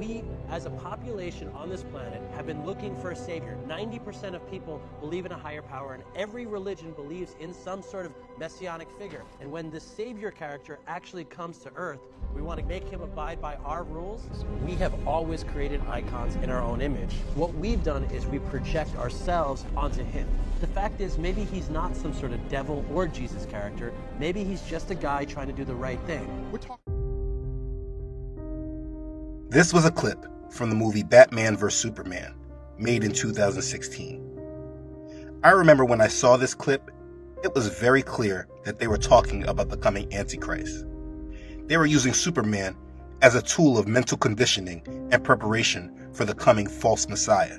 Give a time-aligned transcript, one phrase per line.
[0.00, 3.58] we, as a population on this planet, have been looking for a savior.
[3.68, 8.06] 90% of people believe in a higher power, and every religion believes in some sort
[8.06, 9.22] of messianic figure.
[9.42, 12.00] And when this savior character actually comes to earth,
[12.34, 14.22] we want to make him abide by our rules.
[14.64, 17.12] We have always created icons in our own image.
[17.34, 20.26] What we've done is we project ourselves onto him.
[20.62, 23.92] The fact is, maybe he's not some sort of devil or Jesus character.
[24.18, 26.26] Maybe he's just a guy trying to do the right thing.
[29.50, 31.80] This was a clip from the movie Batman vs.
[31.80, 32.34] Superman,
[32.78, 35.40] made in 2016.
[35.42, 36.88] I remember when I saw this clip,
[37.42, 40.84] it was very clear that they were talking about the coming Antichrist.
[41.66, 42.76] They were using Superman
[43.22, 47.58] as a tool of mental conditioning and preparation for the coming false Messiah.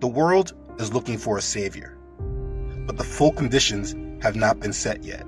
[0.00, 1.96] The world is looking for a savior,
[2.88, 5.24] but the full conditions have not been set yet.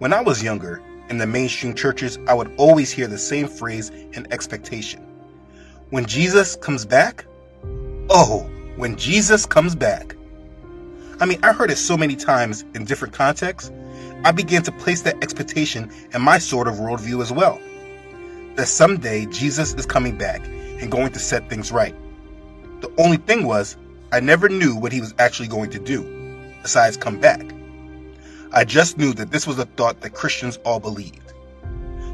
[0.00, 3.90] When I was younger, in the mainstream churches, I would always hear the same phrase
[4.14, 5.02] and expectation.
[5.90, 7.24] When Jesus comes back?
[8.10, 10.16] Oh, when Jesus comes back.
[11.20, 13.70] I mean, I heard it so many times in different contexts,
[14.24, 17.60] I began to place that expectation in my sort of worldview as well.
[18.56, 21.94] That someday Jesus is coming back and going to set things right.
[22.80, 23.76] The only thing was,
[24.12, 26.02] I never knew what he was actually going to do,
[26.62, 27.40] besides come back.
[28.56, 31.34] I just knew that this was a thought that Christians all believed.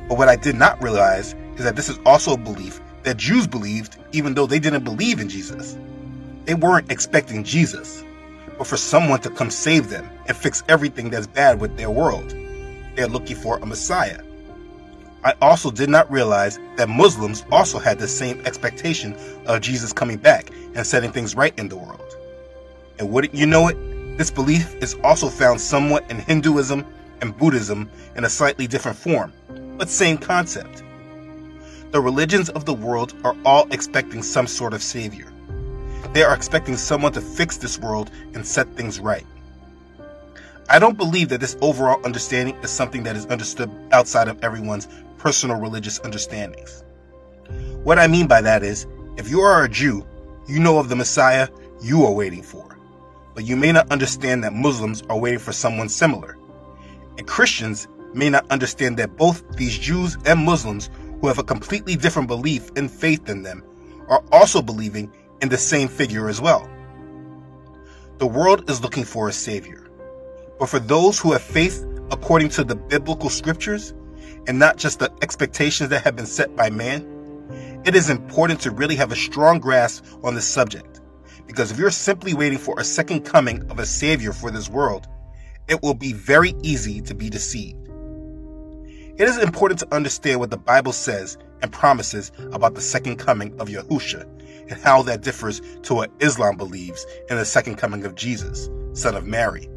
[0.09, 3.47] But what I did not realize is that this is also a belief that Jews
[3.47, 5.79] believed even though they didn't believe in Jesus.
[6.45, 8.03] They weren't expecting Jesus,
[8.59, 12.31] but for someone to come save them and fix everything that's bad with their world.
[12.97, 14.21] They're looking for a Messiah.
[15.23, 19.15] I also did not realize that Muslims also had the same expectation
[19.47, 22.17] of Jesus coming back and setting things right in the world.
[22.99, 23.77] And wouldn't you know it,
[24.17, 26.85] this belief is also found somewhat in Hinduism
[27.23, 29.33] and Buddhism in a slightly different form,
[29.79, 30.83] but same concept.
[31.93, 35.33] The religions of the world are all expecting some sort of savior.
[36.13, 39.27] They are expecting someone to fix this world and set things right.
[40.69, 44.89] I don't believe that this overall understanding is something that is understood outside of everyone's
[45.17, 46.85] personal religious understandings.
[47.83, 48.87] What I mean by that is,
[49.17, 50.07] if you are a Jew,
[50.47, 51.49] you know of the Messiah
[51.83, 52.72] you are waiting for
[53.35, 56.37] but you may not understand that Muslims are waiting for someone similar.
[57.19, 61.97] And Christians may not understand that both these Jews and Muslims who have a completely
[61.97, 63.63] different belief and faith than them
[64.09, 66.69] are also believing in the same figure as well.
[68.19, 69.89] The world is looking for a savior.
[70.59, 73.95] But for those who have faith according to the biblical scriptures
[74.47, 77.09] and not just the expectations that have been set by man,
[77.85, 81.02] it is important to really have a strong grasp on this subject
[81.47, 85.07] because if you're simply waiting for a second coming of a Savior for this world,
[85.69, 87.89] it will be very easy to be deceived.
[89.17, 93.59] It is important to understand what the Bible says and promises about the second coming
[93.61, 94.27] of Yahusha
[94.71, 99.15] and how that differs to what Islam believes in the second coming of Jesus, son
[99.15, 99.69] of Mary,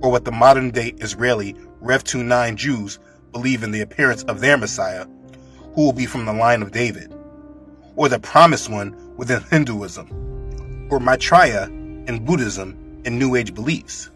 [0.00, 2.98] or what the modern day Israeli Rev 29 Jews
[3.32, 5.06] believe in the appearance of their Messiah,
[5.74, 7.12] who will be from the line of David,
[7.96, 10.08] or the promised one within Hinduism,
[10.90, 11.64] or Maitreya
[12.06, 14.10] in Buddhism and New Age beliefs.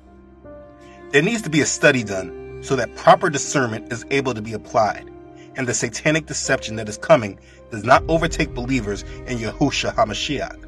[1.11, 4.53] There needs to be a study done so that proper discernment is able to be
[4.53, 5.11] applied
[5.59, 7.39] and the satanic deception that is coming
[7.71, 10.65] does not overtake believers in Yahushua HaMashiach.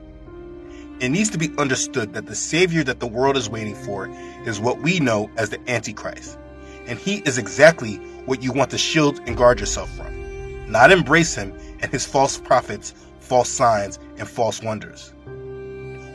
[1.01, 4.11] It needs to be understood that the Savior that the world is waiting for
[4.45, 6.39] is what we know as the Antichrist,
[6.87, 7.97] and he is exactly
[8.27, 12.39] what you want to shield and guard yourself from, not embrace him and his false
[12.39, 15.15] prophets, false signs, and false wonders.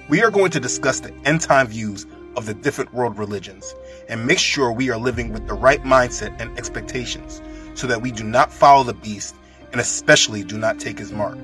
[0.08, 2.06] We are going to discuss the end time views
[2.38, 3.74] of the different world religions
[4.08, 7.42] and make sure we are living with the right mindset and expectations
[7.74, 9.36] so that we do not follow the beast
[9.72, 11.40] and especially do not take his mark.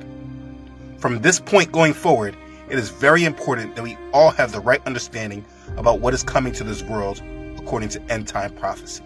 [1.00, 2.38] From this point going forward,
[2.70, 5.44] it is very important that we all have the right understanding
[5.76, 7.20] about what is coming to this world
[7.58, 9.04] according to end time prophecy.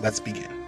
[0.00, 0.59] Let's begin.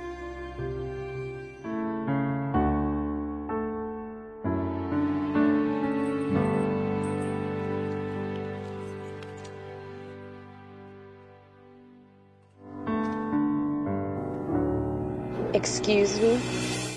[15.93, 16.41] Excuse me?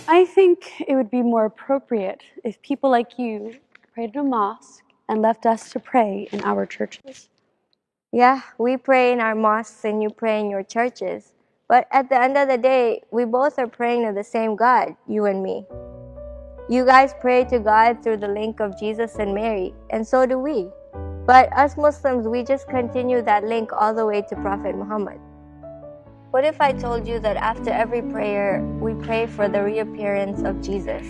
[0.07, 3.55] I think it would be more appropriate if people like you
[3.93, 7.27] prayed in a mosque and left us to pray in our churches.
[8.13, 11.33] Yeah, we pray in our mosques and you pray in your churches.
[11.67, 14.95] But at the end of the day, we both are praying to the same God,
[15.09, 15.65] you and me.
[16.69, 20.37] You guys pray to God through the link of Jesus and Mary, and so do
[20.37, 20.69] we.
[21.25, 25.19] But us Muslims, we just continue that link all the way to Prophet Muhammad.
[26.35, 30.61] What if I told you that after every prayer, we pray for the reappearance of
[30.61, 31.07] Jesus?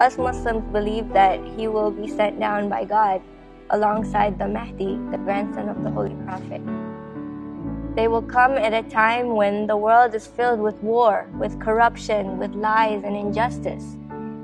[0.00, 3.22] us Muslims believe that he will be sent down by God
[3.70, 6.60] alongside the Mahdi, the grandson of the Holy Prophet.
[7.94, 12.36] They will come at a time when the world is filled with war, with corruption,
[12.36, 13.96] with lies and injustice.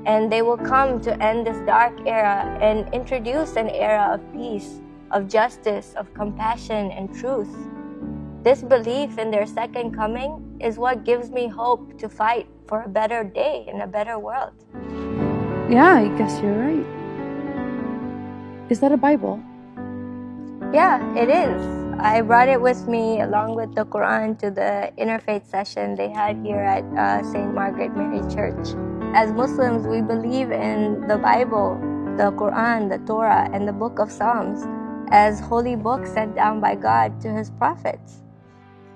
[0.05, 4.79] And they will come to end this dark era and introduce an era of peace,
[5.11, 7.53] of justice, of compassion and truth.
[8.41, 12.89] This belief in their second coming is what gives me hope to fight for a
[12.89, 14.57] better day and a better world.
[15.69, 16.87] Yeah, I guess you're right.
[18.71, 19.37] Is that a Bible?
[20.73, 21.61] Yeah, it is.
[21.99, 26.37] I brought it with me along with the Quran to the interfaith session they had
[26.41, 27.53] here at uh, St.
[27.53, 28.73] Margaret Mary Church.
[29.13, 31.77] As Muslims, we believe in the Bible,
[32.17, 34.65] the Quran, the Torah, and the Book of Psalms
[35.11, 38.23] as holy books sent down by God to His prophets.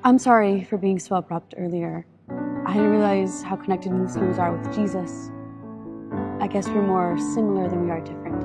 [0.06, 2.06] I'm sorry for being so abrupt earlier.
[2.30, 5.31] I didn't realize how connected Muslims are with Jesus.
[6.40, 8.40] I guess we're more similar than we are different.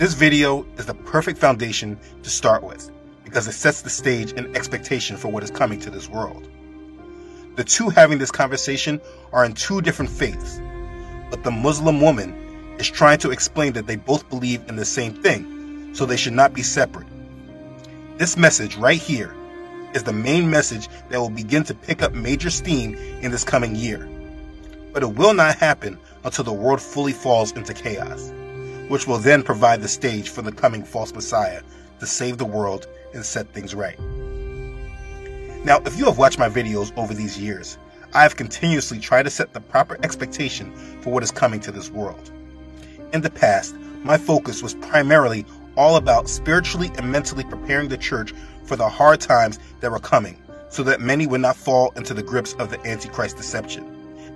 [0.00, 2.90] This video is the perfect foundation to start with
[3.22, 6.48] because it sets the stage and expectation for what is coming to this world.
[7.54, 9.00] The two having this conversation
[9.32, 10.60] are in two different faiths,
[11.30, 12.41] but the Muslim woman
[12.82, 16.32] is trying to explain that they both believe in the same thing, so they should
[16.32, 17.06] not be separate.
[18.18, 19.34] This message right here
[19.94, 23.74] is the main message that will begin to pick up major steam in this coming
[23.74, 24.08] year.
[24.92, 28.32] But it will not happen until the world fully falls into chaos
[28.92, 31.62] which will then provide the stage for the coming false Messiah
[31.98, 33.98] to save the world and set things right.
[35.64, 37.78] Now, if you have watched my videos over these years,
[38.12, 41.90] I have continuously tried to set the proper expectation for what is coming to this
[41.90, 42.30] world.
[43.12, 43.74] In the past,
[44.04, 45.44] my focus was primarily
[45.76, 48.32] all about spiritually and mentally preparing the church
[48.64, 50.38] for the hard times that were coming
[50.70, 53.86] so that many would not fall into the grips of the Antichrist deception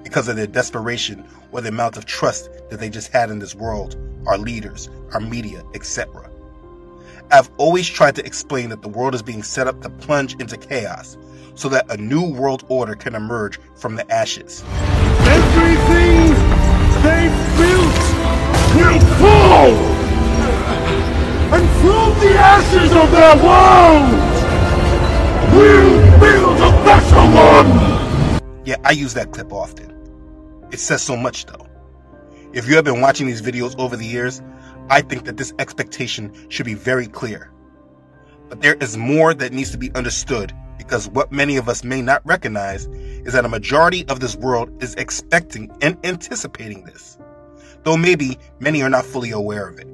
[0.04, 3.54] because of their desperation or the amount of trust that they just had in this
[3.54, 3.96] world
[4.26, 6.28] our leaders, our media, etc.
[7.30, 10.58] I've always tried to explain that the world is being set up to plunge into
[10.58, 11.16] chaos
[11.54, 14.62] so that a new world order can emerge from the ashes.
[15.20, 16.34] Everything
[17.02, 18.15] they built
[18.76, 19.72] will fall!
[21.56, 24.10] And from the ashes of their world,
[25.54, 28.42] we'll build a better one!
[28.64, 29.92] Yeah, I use that clip often.
[30.70, 31.66] It says so much though.
[32.52, 34.42] If you have been watching these videos over the years,
[34.88, 37.50] I think that this expectation should be very clear.
[38.48, 42.02] But there is more that needs to be understood because what many of us may
[42.02, 47.15] not recognize is that a majority of this world is expecting and anticipating this,
[47.86, 49.86] though maybe many are not fully aware of it.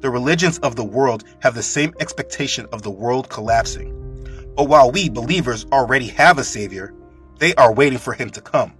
[0.00, 4.92] The religions of the world have the same expectation of the world collapsing, but while
[4.92, 6.94] we believers already have a Savior,
[7.40, 8.72] they are waiting for Him to come.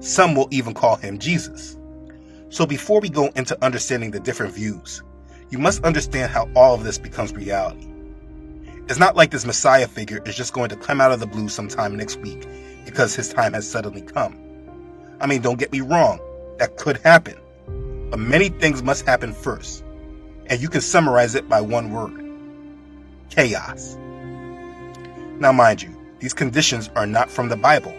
[0.00, 1.78] Some will even call him Jesus.
[2.50, 5.02] So before we go into understanding the different views,
[5.48, 7.88] you must understand how all of this becomes reality.
[8.86, 11.48] It's not like this Messiah figure is just going to come out of the blue
[11.48, 12.46] sometime next week
[12.84, 14.36] because his time has suddenly come.
[15.22, 16.20] I mean, don't get me wrong,
[16.58, 17.36] that could happen.
[18.10, 19.84] But many things must happen first.
[20.46, 22.20] And you can summarize it by one word
[23.30, 23.96] chaos.
[25.40, 25.90] Now, mind you,
[26.20, 27.94] these conditions are not from the Bible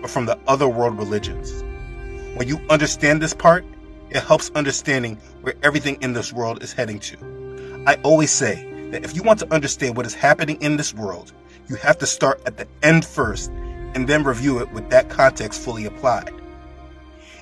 [0.00, 1.62] but from the other world religions.
[2.36, 3.64] When you understand this part,
[4.10, 7.84] it helps understanding where everything in this world is heading to.
[7.86, 11.32] I always say that if you want to understand what is happening in this world,
[11.68, 13.50] you have to start at the end first
[13.94, 16.32] and then review it with that context fully applied.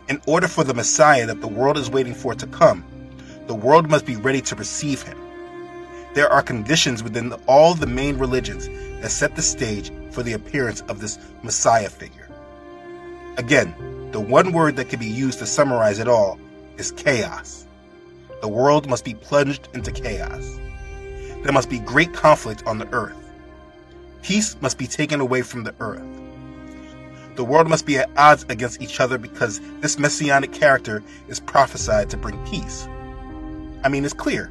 [0.09, 2.85] In order for the Messiah that the world is waiting for to come,
[3.49, 5.19] the world must be ready to receive him.
[6.15, 8.69] There are conditions within all the main religions
[9.03, 12.29] that set the stage for the appearance of this Messiah figure.
[13.37, 13.75] Again,
[14.13, 16.39] the one word that can be used to summarize it all
[16.79, 17.67] is chaos.
[18.41, 20.59] The world must be plunged into chaos.
[21.43, 23.17] There must be great conflict on the earth.
[24.23, 26.03] Peace must be taken away from the earth.
[27.37, 32.09] The world must be at odds against each other because this messianic character is prophesied
[32.11, 32.89] to bring peace.
[33.85, 34.51] I mean, it's clear.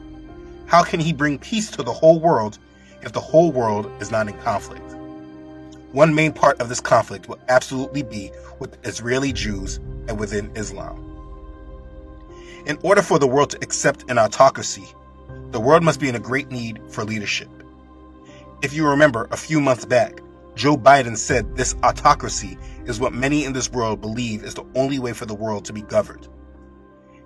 [0.67, 2.59] How can he bring peace to the whole world
[3.01, 4.95] if the whole world is not in conflict?
[5.93, 9.77] One main part of this conflict will absolutely be with Israeli Jews
[10.07, 11.01] and within Islam.
[12.67, 14.85] In order for the world to accept an autocracy,
[15.51, 17.49] the world must be in a great need for leadership.
[18.61, 20.19] If you remember a few months back,
[20.55, 24.99] Joe Biden said this autocracy is what many in this world believe is the only
[24.99, 26.29] way for the world to be governed.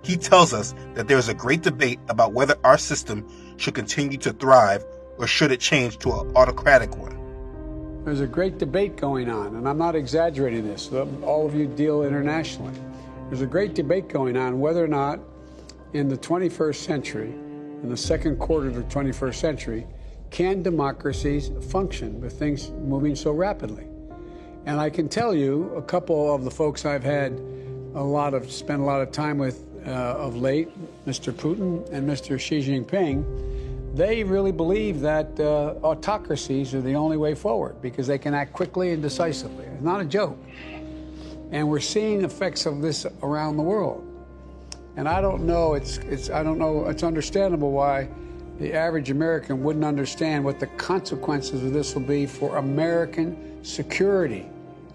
[0.02, 4.18] He tells us that there is a great debate about whether our system should continue
[4.18, 4.84] to thrive
[5.18, 7.16] or should it change to an autocratic one?
[8.04, 10.90] There's a great debate going on, and I'm not exaggerating this.
[11.22, 12.72] All of you deal internationally.
[13.28, 15.20] There's a great debate going on whether or not
[15.92, 19.86] in the 21st century, in the second quarter of the 21st century,
[20.30, 23.86] can democracies function with things moving so rapidly?
[24.66, 27.32] And I can tell you, a couple of the folks I've had
[27.94, 30.68] a lot of spent a lot of time with uh, of late,
[31.06, 31.32] Mr.
[31.32, 32.38] Putin and Mr.
[32.38, 33.24] Xi Jinping,
[33.94, 38.52] they really believe that uh, autocracies are the only way forward because they can act
[38.52, 39.64] quickly and decisively.
[39.64, 40.38] It's not a joke.
[41.50, 44.06] And we're seeing effects of this around the world.
[44.96, 48.08] And I don't know, it's, it's, I don't know, it's understandable why
[48.60, 54.46] the average American wouldn't understand what the consequences of this will be for American security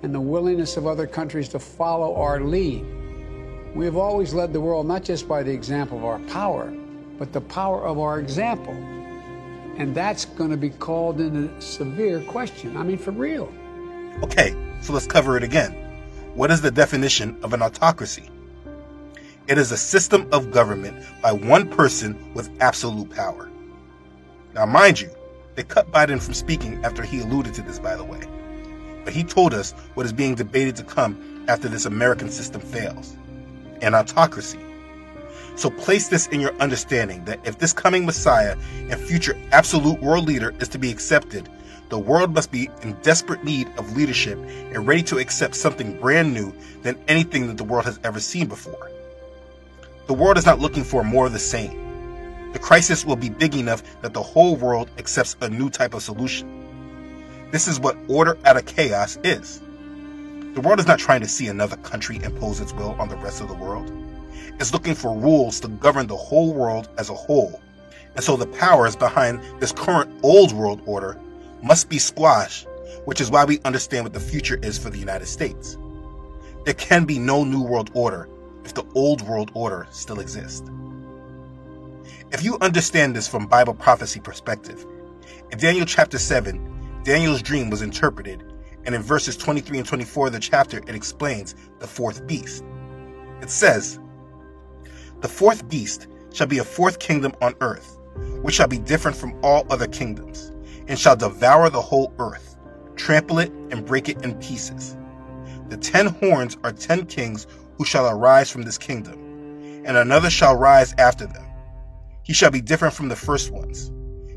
[0.04, 2.86] and the willingness of other countries to follow our lead.
[3.74, 6.72] We have always led the world not just by the example of our power,
[7.18, 8.74] but the power of our example.
[9.78, 12.78] And that's going to be called into severe question.
[12.78, 13.52] I mean, for real.
[14.22, 15.72] Okay, so let's cover it again.
[16.36, 18.30] What is the definition of an autocracy?
[19.48, 23.50] It is a system of government by one person with absolute power.
[24.56, 25.10] Now, mind you,
[25.56, 28.22] they cut Biden from speaking after he alluded to this, by the way.
[29.04, 33.18] But he told us what is being debated to come after this American system fails
[33.82, 34.60] an autocracy.
[35.58, 38.56] So place this in your understanding that if this coming Messiah
[38.90, 41.50] and future absolute world leader is to be accepted,
[41.90, 46.34] the world must be in desperate need of leadership and ready to accept something brand
[46.34, 48.90] new than anything that the world has ever seen before.
[50.08, 51.85] The world is not looking for more of the same.
[52.56, 56.02] The crisis will be big enough that the whole world accepts a new type of
[56.02, 56.64] solution.
[57.52, 59.60] This is what order out of chaos is.
[60.54, 63.42] The world is not trying to see another country impose its will on the rest
[63.42, 63.92] of the world
[64.58, 67.60] It's looking for rules to govern the whole world as a whole.
[68.16, 71.20] And so the powers behind this current old world order
[71.62, 72.68] must be squashed,
[73.04, 75.78] which is why we understand what the future is for the United States.
[76.64, 78.30] There can be no new world order
[78.64, 80.64] if the old world order still exists.
[82.32, 84.86] If you understand this from Bible prophecy perspective,
[85.52, 88.44] in Daniel chapter 7, Daniel's dream was interpreted,
[88.84, 92.64] and in verses 23 and 24 of the chapter, it explains the fourth beast.
[93.42, 94.00] It says,
[95.22, 97.98] the fourth beast shall be a fourth kingdom on earth,
[98.42, 100.52] which shall be different from all other kingdoms,
[100.88, 102.58] and shall devour the whole earth,
[102.96, 104.98] trample it, and break it in pieces.
[105.70, 107.46] The ten horns are ten kings
[107.78, 109.14] who shall arise from this kingdom,
[109.86, 111.45] and another shall rise after them.
[112.26, 113.90] He shall be different from the first ones,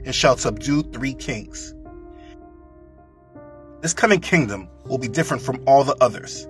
[0.05, 1.75] and shall subdue three kings.
[3.81, 6.47] This coming kingdom will be different from all the others,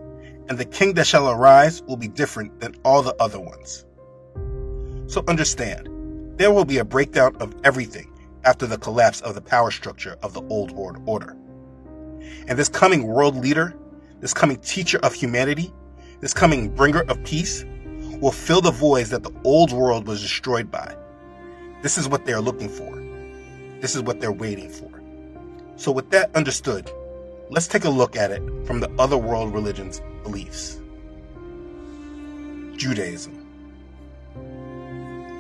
[0.49, 3.87] and the king that shall arise will be different than all the other ones.
[5.07, 5.89] So understand,
[6.39, 8.13] there will be a breakdown of everything
[8.45, 11.37] after the collapse of the power structure of the old world order.
[12.49, 13.77] And this coming world leader,
[14.19, 15.73] this coming teacher of humanity,
[16.19, 17.65] this coming bringer of peace,
[18.21, 20.97] will fill the voids that the old world was destroyed by.
[21.83, 23.03] This is what they're looking for.
[23.81, 24.91] This is what they're waiting for.
[25.77, 26.91] So, with that understood,
[27.51, 30.81] let's take a look at it from the other world religion's beliefs.
[32.77, 33.47] Judaism.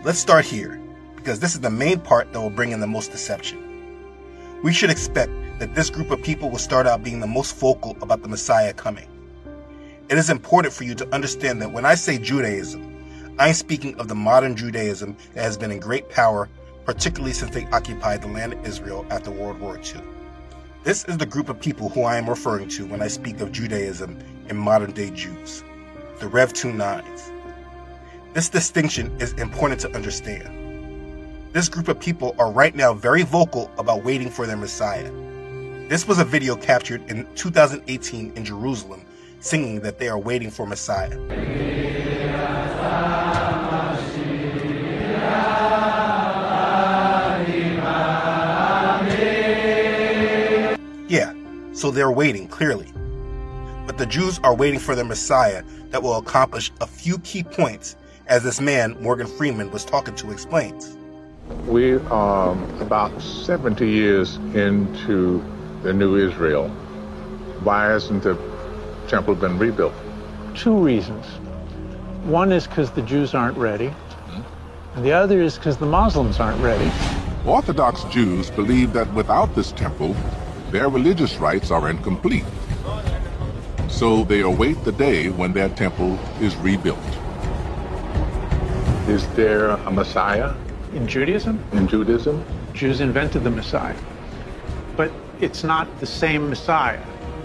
[0.04, 0.80] Let's start here,
[1.16, 3.64] because this is the main part that will bring in the most deception.
[4.62, 7.97] We should expect that this group of people will start out being the most vocal
[8.00, 9.09] about the Messiah coming.
[10.09, 12.98] It is important for you to understand that when I say Judaism,
[13.40, 16.49] I am speaking of the modern Judaism that has been in great power,
[16.85, 20.02] particularly since they occupied the land of Israel after World War II.
[20.83, 23.52] This is the group of people who I am referring to when I speak of
[23.52, 24.18] Judaism
[24.49, 25.62] and modern day Jews,
[26.18, 27.30] the Rev 2 Nines.
[28.35, 31.52] This distinction is important to understand.
[31.52, 35.12] This group of people are right now very vocal about waiting for their Messiah.
[35.88, 39.07] This was a video captured in 2018 in Jerusalem
[39.38, 42.08] singing that they are waiting for Messiah.
[51.78, 52.92] So they're waiting, clearly.
[53.87, 57.94] But the Jews are waiting for their Messiah that will accomplish a few key points
[58.26, 60.97] as this man, Morgan Freeman, was talking to explains.
[61.66, 65.42] We are about 70 years into
[65.82, 66.68] the new Israel.
[67.62, 68.37] Why hasn't the
[69.06, 69.94] temple been rebuilt?
[70.54, 71.26] Two reasons.
[72.25, 74.42] One is because the Jews aren't ready, hmm?
[74.97, 76.90] and the other is because the Muslims aren't ready.
[77.47, 80.14] Orthodox Jews believe that without this temple,
[80.71, 82.45] their religious rites are incomplete.
[83.89, 86.99] So they await the day when their temple is rebuilt.
[89.09, 90.55] Is there a Messiah
[90.95, 91.63] In Judaism?
[91.73, 92.45] In Judaism?
[92.73, 93.97] Jews invented the Messiah.
[94.97, 97.01] But it's not the same Messiah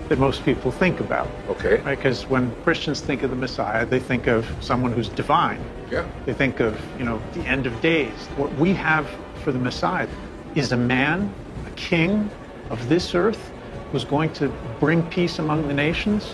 [0.07, 1.29] that most people think about.
[1.49, 1.77] Okay.
[1.81, 1.97] Right?
[1.97, 5.63] Because when Christians think of the Messiah, they think of someone who's divine.
[5.91, 6.07] Yeah.
[6.25, 8.13] They think of, you know, the end of days.
[8.37, 9.09] What we have
[9.43, 10.07] for the Messiah
[10.55, 11.33] is a man,
[11.67, 12.29] a king
[12.69, 13.51] of this earth,
[13.91, 16.33] was going to bring peace among the nations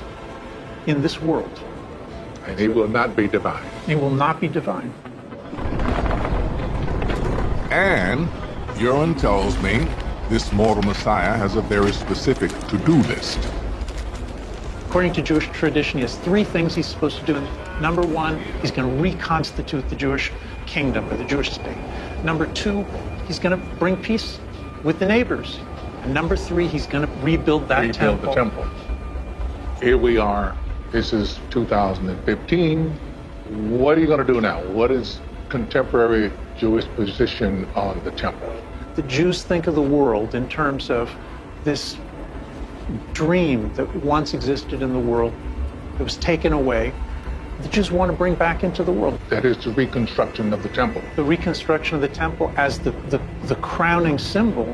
[0.87, 1.59] in this world.
[2.47, 3.63] And he will not be divine.
[3.85, 4.93] He will not be divine.
[7.71, 8.27] And
[8.79, 9.87] Urim tells me
[10.29, 13.39] this mortal Messiah has a very specific to-do list.
[14.87, 17.47] According to Jewish tradition, he has three things he's supposed to do.
[17.79, 20.31] Number one, he's going to reconstitute the Jewish
[20.65, 21.77] kingdom or the Jewish state.
[22.23, 22.83] Number two,
[23.27, 24.39] he's going to bring peace
[24.83, 25.59] with the neighbors.
[26.03, 28.29] And number three, he's going to rebuild that Rebuild temple.
[28.29, 28.65] the temple.
[29.81, 30.55] Here we are.
[30.91, 32.89] This is 2015.
[33.69, 34.63] What are you going to do now?
[34.67, 38.53] What is contemporary Jewish position on the temple?
[38.95, 41.11] The Jews think of the world in terms of
[41.63, 41.97] this
[43.13, 45.33] dream that once existed in the world
[45.97, 46.93] that was taken away.
[47.61, 49.19] The Jews want to bring back into the world.
[49.29, 51.01] That is the reconstruction of the temple.
[51.15, 54.73] The reconstruction of the temple as the, the, the crowning symbol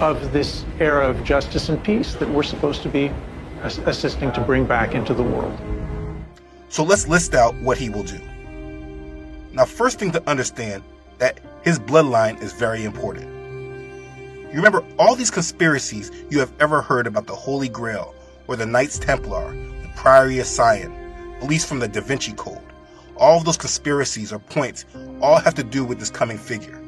[0.00, 3.12] of this era of justice and peace that we're supposed to be
[3.62, 5.58] assisting to bring back into the world.
[6.70, 8.18] So let's list out what he will do.
[9.52, 10.82] Now, first thing to understand
[11.18, 13.26] that his bloodline is very important.
[14.50, 18.14] You remember all these conspiracies you have ever heard about the Holy Grail
[18.48, 19.52] or the Knights Templar,
[19.82, 20.92] the Priory of Sion,
[21.40, 22.58] beliefs from the Da Vinci Code.
[23.16, 24.86] All of those conspiracies or points
[25.20, 26.80] all have to do with this coming figure.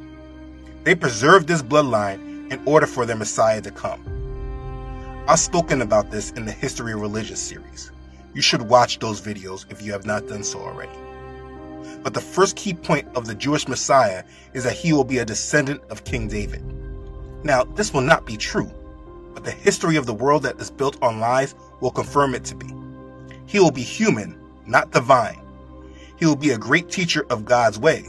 [0.84, 4.04] They preserved this bloodline in order for their Messiah to come.
[5.26, 7.90] I've spoken about this in the History of Religion series.
[8.34, 10.92] You should watch those videos if you have not done so already.
[12.02, 15.24] But the first key point of the Jewish Messiah is that he will be a
[15.24, 16.62] descendant of King David.
[17.42, 18.70] Now, this will not be true,
[19.32, 22.54] but the history of the world that is built on lies will confirm it to
[22.54, 22.70] be.
[23.46, 25.40] He will be human, not divine.
[26.18, 28.04] He will be a great teacher of God's way,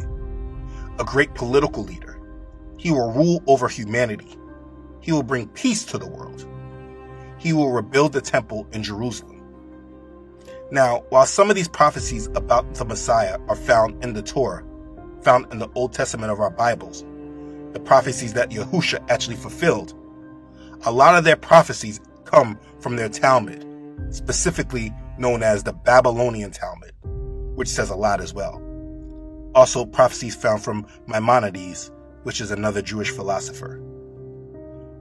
[0.99, 2.12] a great political leader.
[2.83, 4.37] He will rule over humanity.
[4.99, 6.45] He will bring peace to the world.
[7.37, 9.41] He will rebuild the temple in Jerusalem.
[10.69, 14.65] Now, while some of these prophecies about the Messiah are found in the Torah,
[15.21, 17.05] found in the Old Testament of our Bibles,
[17.71, 19.93] the prophecies that Yahusha actually fulfilled,
[20.85, 23.65] a lot of their prophecies come from their Talmud,
[24.13, 26.91] specifically known as the Babylonian Talmud,
[27.55, 28.61] which says a lot as well.
[29.55, 31.89] Also, prophecies found from Maimonides,
[32.23, 33.79] which is another Jewish philosopher.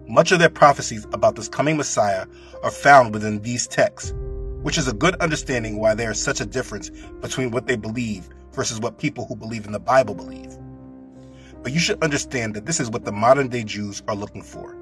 [0.09, 2.27] Much of their prophecies about this coming Messiah
[2.63, 4.13] are found within these texts,
[4.63, 8.29] which is a good understanding why there is such a difference between what they believe
[8.53, 10.57] versus what people who believe in the Bible believe.
[11.63, 14.77] But you should understand that this is what the modern day Jews are looking for.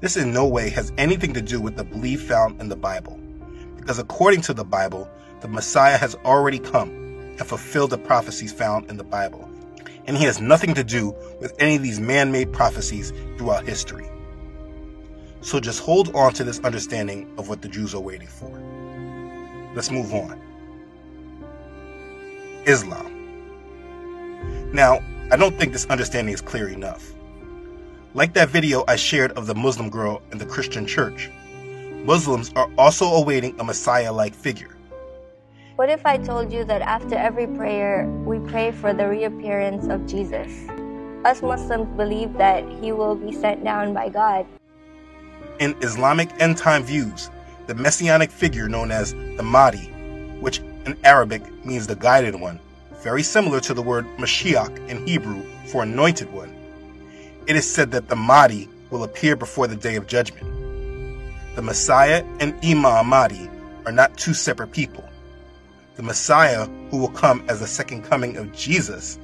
[0.00, 3.20] This in no way has anything to do with the belief found in the Bible,
[3.76, 8.88] because according to the Bible, the Messiah has already come and fulfilled the prophecies found
[8.90, 9.49] in the Bible,
[10.06, 14.08] and he has nothing to do with any of these man made prophecies throughout history.
[15.40, 18.50] So just hold on to this understanding of what the Jews are waiting for.
[19.74, 20.40] Let's move on.
[22.66, 23.16] Islam.
[24.72, 27.12] Now, I don't think this understanding is clear enough.
[28.12, 31.30] Like that video I shared of the Muslim girl in the Christian church,
[32.04, 34.76] Muslims are also awaiting a Messiah like figure.
[35.80, 40.06] What if I told you that after every prayer, we pray for the reappearance of
[40.06, 40.68] Jesus?
[41.24, 44.44] Us Muslims believe that he will be sent down by God.
[45.58, 47.30] In Islamic end time views,
[47.66, 49.86] the messianic figure known as the Mahdi,
[50.40, 52.60] which in Arabic means the guided one,
[53.02, 56.54] very similar to the word Mashiach in Hebrew for anointed one.
[57.46, 60.46] It is said that the Mahdi will appear before the day of judgment.
[61.56, 63.48] The Messiah and Imam Mahdi
[63.86, 65.04] are not two separate people.
[66.00, 69.18] The Messiah, who will come as the second coming of Jesus,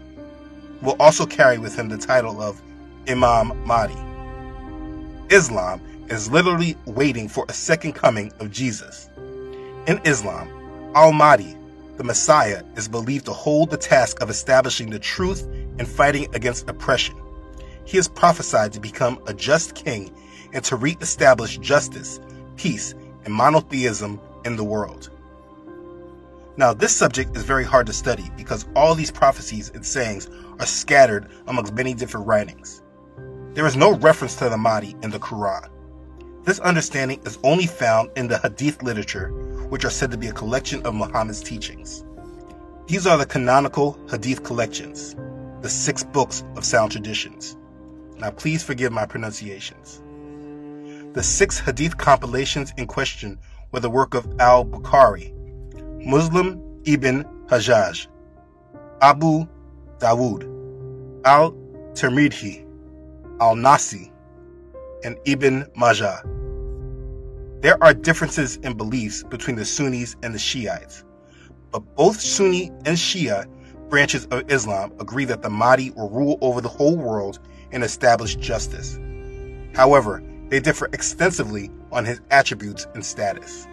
[0.82, 2.60] will also carry with him the title of
[3.08, 3.96] Imam Mahdi.
[5.34, 9.08] Islam is literally waiting for a second coming of Jesus.
[9.86, 10.50] In Islam,
[10.94, 11.56] Al Mahdi,
[11.96, 15.44] the Messiah, is believed to hold the task of establishing the truth
[15.78, 17.16] and fighting against oppression.
[17.86, 20.14] He is prophesied to become a just king
[20.52, 22.20] and to re-establish justice,
[22.58, 25.08] peace, and monotheism in the world.
[26.58, 30.66] Now, this subject is very hard to study because all these prophecies and sayings are
[30.66, 32.82] scattered amongst many different writings.
[33.52, 35.68] There is no reference to the Mahdi in the Quran.
[36.44, 39.28] This understanding is only found in the Hadith literature,
[39.68, 42.04] which are said to be a collection of Muhammad's teachings.
[42.86, 45.16] These are the canonical Hadith collections.
[45.62, 47.56] the six books of sound traditions.
[48.18, 50.02] Now, please forgive my pronunciations.
[51.12, 53.38] The six hadith compilations in question
[53.72, 55.32] were the work of al Bukhari,
[56.04, 58.06] Muslim ibn Hajjaj,
[59.00, 59.46] Abu
[59.98, 60.44] Dawood,
[61.24, 61.52] al
[61.92, 62.66] Tirmidhi,
[63.40, 64.12] al Nasi,
[65.04, 66.22] and Ibn Majah.
[67.60, 71.04] There are differences in beliefs between the Sunnis and the Shiites,
[71.72, 73.46] but both Sunni and Shia
[73.88, 77.38] branches of Islam agree that the Mahdi will rule over the whole world
[77.72, 78.98] and establish justice.
[79.74, 83.66] However, they differ extensively on his attributes and status.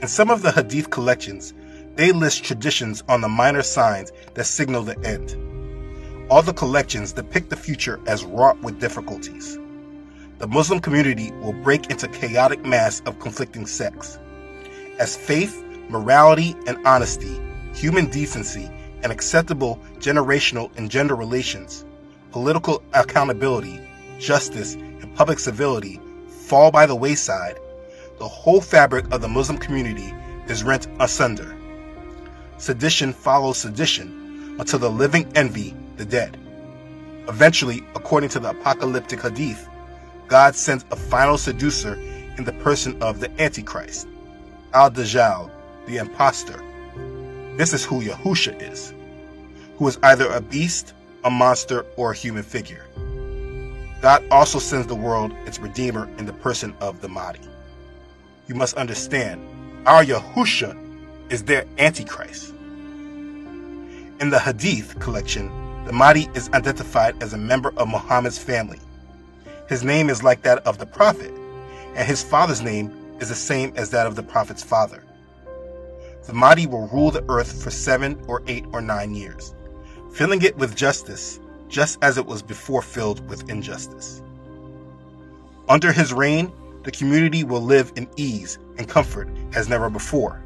[0.00, 1.52] In some of the Hadith collections,
[1.96, 5.36] they list traditions on the minor signs that signal the end.
[6.30, 9.58] All the collections depict the future as wrought with difficulties.
[10.38, 14.20] The Muslim community will break into chaotic mass of conflicting sects.
[15.00, 17.40] As faith, morality, and honesty,
[17.74, 18.70] human decency,
[19.02, 21.84] and acceptable generational and gender relations,
[22.30, 23.80] political accountability,
[24.20, 27.58] justice, and public civility fall by the wayside,
[28.18, 30.12] the whole fabric of the Muslim community
[30.48, 31.56] is rent asunder.
[32.58, 36.36] Sedition follows sedition until the living envy the dead.
[37.28, 39.68] Eventually, according to the apocalyptic hadith,
[40.26, 41.94] God sends a final seducer
[42.36, 44.08] in the person of the Antichrist,
[44.74, 45.50] Al Dajjal,
[45.86, 46.62] the impostor.
[47.56, 48.92] This is who Yahusha is,
[49.76, 50.92] who is either a beast,
[51.24, 52.84] a monster, or a human figure.
[54.00, 57.40] God also sends the world its Redeemer in the person of the Mahdi.
[58.48, 59.46] You must understand,
[59.84, 60.74] our Yahusha
[61.28, 62.54] is their Antichrist.
[64.20, 65.52] In the Hadith collection,
[65.84, 68.80] the Mahdi is identified as a member of Muhammad's family.
[69.68, 71.30] His name is like that of the Prophet,
[71.94, 75.04] and his father's name is the same as that of the Prophet's father.
[76.26, 79.54] The Mahdi will rule the earth for seven or eight or nine years,
[80.14, 84.22] filling it with justice, just as it was before filled with injustice.
[85.68, 86.50] Under his reign,
[86.88, 90.42] the community will live in ease and comfort as never before.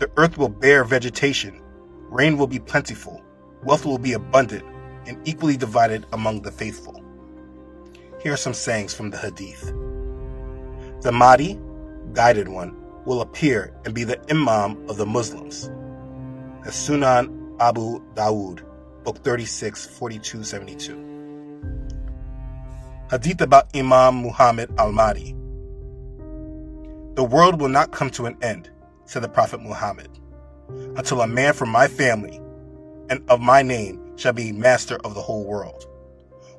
[0.00, 1.62] The earth will bear vegetation,
[2.10, 3.22] rain will be plentiful,
[3.62, 4.64] wealth will be abundant
[5.06, 7.00] and equally divided among the faithful.
[8.20, 9.72] Here are some sayings from the Hadith.
[11.02, 11.60] The Mahdi,
[12.14, 15.68] guided one, will appear and be the Imam of the Muslims.
[16.64, 18.64] The Sunan Abu Dawood,
[19.04, 21.04] Book 36, 42, 72.
[23.08, 25.36] Hadith about Imam Muhammad al Mahdi.
[27.14, 28.70] The world will not come to an end,
[29.04, 30.08] said the Prophet Muhammad,
[30.96, 32.40] until a man from my family
[33.08, 35.86] and of my name shall be master of the whole world.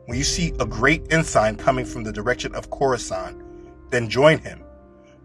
[0.06, 3.44] When you see a great ensign coming from the direction of Khorasan,
[3.89, 4.63] then join him,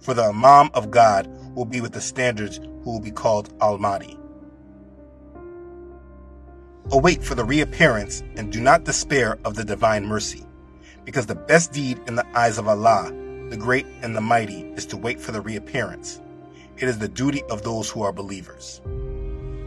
[0.01, 3.79] for the Imam of God will be with the standards who will be called Al
[3.79, 4.19] Mahdi.
[6.91, 10.45] Await for the reappearance and do not despair of the divine mercy,
[11.05, 13.13] because the best deed in the eyes of Allah,
[13.51, 16.21] the great and the mighty, is to wait for the reappearance.
[16.79, 18.81] It is the duty of those who are believers.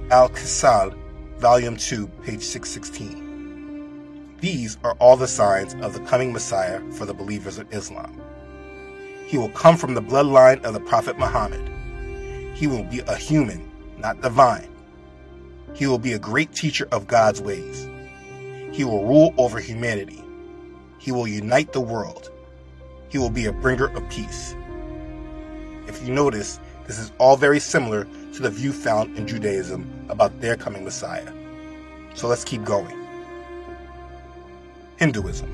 [0.10, 0.98] Al Qisal,
[1.38, 4.38] Volume 2, page 616.
[4.40, 8.22] These are all the signs of the coming Messiah for the believers of Islam.
[9.28, 11.70] He will come from the bloodline of the Prophet Muhammad.
[12.56, 14.70] He will be a human, not divine.
[15.74, 17.90] He will be a great teacher of God's ways.
[18.72, 20.24] He will rule over humanity.
[21.00, 22.30] He will unite the world.
[23.14, 24.56] He will be a bringer of peace.
[25.88, 30.42] If you notice, this is all very similar to the view found in Judaism about
[30.42, 31.32] their coming Messiah.
[32.16, 32.98] So let's keep going.
[34.98, 35.48] Hinduism.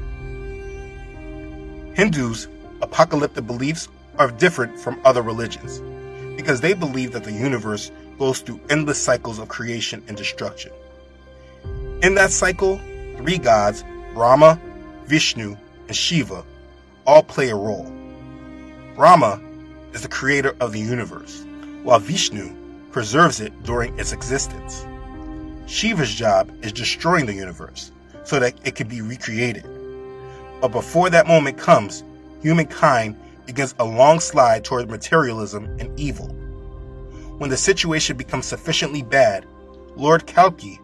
[1.97, 2.47] Hindus'
[2.81, 5.81] apocalyptic beliefs are different from other religions
[6.37, 10.71] because they believe that the universe goes through endless cycles of creation and destruction.
[12.03, 12.79] In that cycle,
[13.17, 14.57] three gods, Brahma,
[15.07, 15.57] Vishnu,
[15.89, 16.45] and Shiva,
[17.09, 17.91] all play a role.
[18.95, 19.41] Brahma
[19.93, 21.43] is the creator of the universe,
[21.81, 22.53] while Vishnu
[22.91, 24.85] preserves it during its existence.
[25.65, 27.91] Shiva's job is destroying the universe
[28.25, 29.65] so that it can be recreated.
[30.61, 32.03] But before that moment comes,
[32.43, 33.15] humankind
[33.47, 36.27] begins a long slide toward materialism and evil.
[37.39, 39.47] When the situation becomes sufficiently bad,
[39.95, 40.79] Lord Kalki,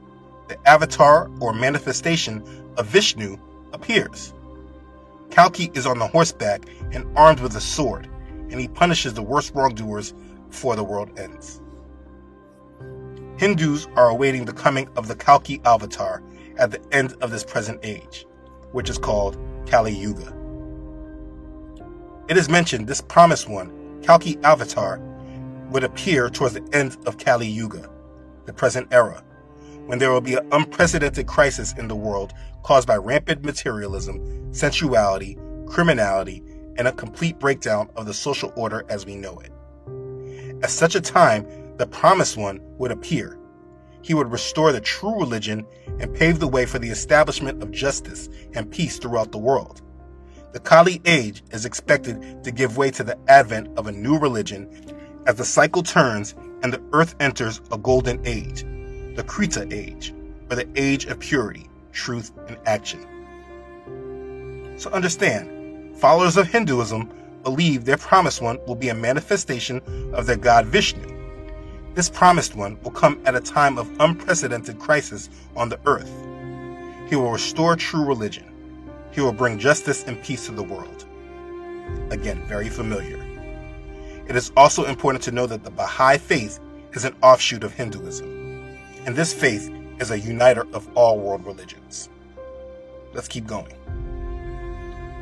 [0.48, 2.42] the avatar or manifestation
[2.78, 3.38] of Vishnu,
[3.74, 4.34] appears.
[5.30, 8.10] Kalki is on the horseback and armed with a sword,
[8.50, 10.14] and he punishes the worst wrongdoers
[10.50, 11.62] before the world ends.
[13.38, 16.24] Hindus are awaiting the coming of the Kalki avatar
[16.58, 18.26] at the end of this present age,
[18.72, 20.34] which is called Kali Yuga.
[22.30, 25.00] It is mentioned this promised one, Kalki avatar,
[25.70, 27.90] would appear towards the end of Kali Yuga,
[28.46, 29.24] the present era,
[29.86, 35.38] when there will be an unprecedented crisis in the world caused by rampant materialism, sensuality,
[35.68, 36.44] criminality,
[36.78, 39.52] and a complete breakdown of the social order as we know it.
[40.64, 41.46] At such a time,
[41.78, 43.38] the Promised One would appear.
[44.02, 45.66] He would restore the true religion
[46.00, 49.82] and pave the way for the establishment of justice and peace throughout the world.
[50.54, 54.70] The Kali age is expected to give way to the advent of a new religion
[55.28, 58.64] as the cycle turns and the earth enters a golden age,
[59.16, 60.14] the Krita age,
[60.50, 63.00] or the age of purity, truth, and action.
[64.78, 67.10] So understand, followers of Hinduism
[67.44, 69.82] believe their promised one will be a manifestation
[70.14, 71.14] of their god Vishnu.
[71.94, 76.12] This promised one will come at a time of unprecedented crisis on the earth.
[77.10, 78.52] He will restore true religion.
[79.12, 81.06] He will bring justice and peace to the world.
[82.10, 83.24] Again, very familiar.
[84.28, 86.60] It is also important to know that the Baha'i faith
[86.94, 88.35] is an offshoot of Hinduism,
[89.06, 92.10] and this faith is a uniter of all world religions.
[93.14, 93.74] Let's keep going.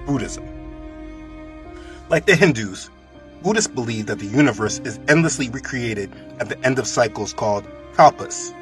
[0.05, 0.47] Buddhism.
[2.09, 2.89] Like the Hindus,
[3.41, 8.53] Buddhists believe that the universe is endlessly recreated at the end of cycles called kalpas,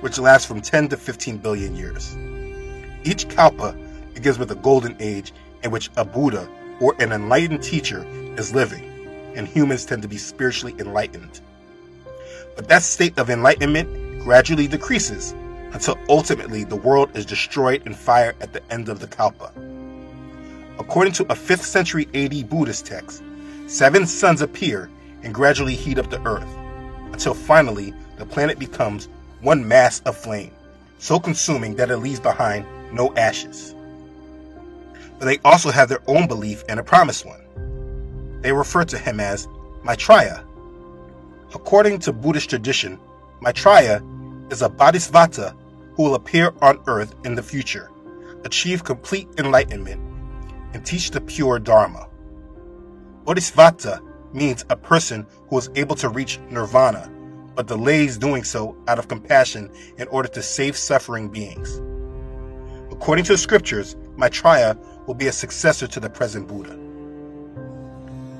[0.00, 2.16] which last from 10 to 15 billion years.
[3.04, 3.76] Each kalpa
[4.12, 5.32] begins with a golden age
[5.62, 6.48] in which a Buddha
[6.80, 8.04] or an enlightened teacher
[8.36, 8.90] is living
[9.36, 11.40] and humans tend to be spiritually enlightened.
[12.56, 15.32] But that state of enlightenment gradually decreases
[15.74, 19.52] until ultimately the world is destroyed in fire at the end of the Kalpa.
[20.78, 23.22] According to a 5th century AD Buddhist text,
[23.66, 24.88] seven suns appear
[25.22, 26.48] and gradually heat up the earth,
[27.12, 29.08] until finally the planet becomes
[29.42, 30.52] one mass of flame,
[30.98, 33.74] so consuming that it leaves behind no ashes.
[35.18, 38.40] But they also have their own belief in a promised one.
[38.40, 39.46] They refer to him as
[39.84, 40.42] Maitreya.
[41.54, 42.98] According to Buddhist tradition,
[43.42, 44.02] Maitreya
[44.50, 45.56] is a bodhisattva
[45.94, 47.90] who will appear on earth in the future,
[48.44, 50.00] achieve complete enlightenment,
[50.72, 52.08] and teach the pure Dharma.
[53.24, 54.02] Bodhisattva
[54.32, 57.10] means a person who is able to reach nirvana,
[57.54, 61.80] but delays doing so out of compassion in order to save suffering beings.
[62.90, 64.76] According to the scriptures, Maitreya
[65.06, 66.76] will be a successor to the present Buddha.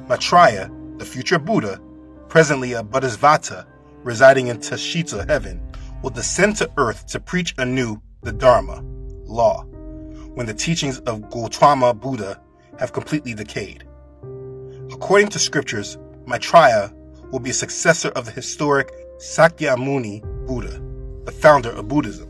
[0.09, 1.81] Maitreya, the future Buddha,
[2.29, 3.67] presently a Bodhisattva
[4.03, 5.61] residing in Tushita heaven,
[6.05, 8.83] will descend to earth to preach anew the Dharma,
[9.25, 9.65] law,
[10.35, 12.39] when the teachings of Gautama Buddha
[12.79, 13.85] have completely decayed.
[14.93, 16.93] According to scriptures, Maitreya
[17.31, 20.79] will be a successor of the historic Sakyamuni Buddha,
[21.25, 22.29] the founder of Buddhism.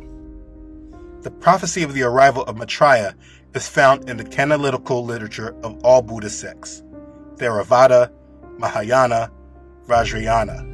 [1.23, 3.17] The prophecy of the arrival of Maitreya
[3.55, 6.85] is found in the canonical literature of all Buddhist sects.
[7.39, 8.13] Theravada,
[8.57, 9.33] Mahayana,
[9.89, 10.74] Vajrayana,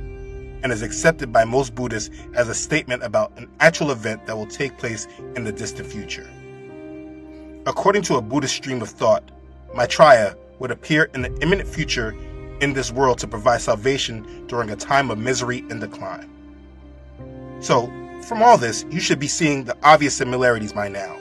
[0.63, 4.47] and is accepted by most Buddhists as a statement about an actual event that will
[4.47, 6.29] take place in the distant future.
[7.67, 9.31] According to a Buddhist stream of thought,
[9.75, 12.15] Maitreya would appear in the imminent future
[12.61, 16.29] in this world to provide salvation during a time of misery and decline.
[17.61, 17.87] So,
[18.23, 21.19] from all this, you should be seeing the obvious similarities by now.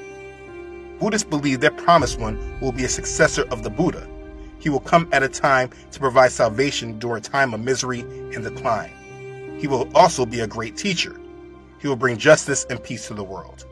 [0.99, 4.05] Buddhists believe their promised one will be a successor of the Buddha,
[4.59, 8.43] he will come at a time to provide salvation during a time of misery and
[8.43, 8.91] decline.
[9.59, 11.19] He will also be a great teacher.
[11.79, 13.65] He will bring justice and peace to the world.